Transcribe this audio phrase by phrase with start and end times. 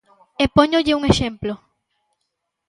[0.43, 1.53] E póñolle un exemplo.